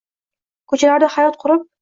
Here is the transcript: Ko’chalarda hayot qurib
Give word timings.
Ko’chalarda 0.73 1.11
hayot 1.17 1.39
qurib 1.45 1.69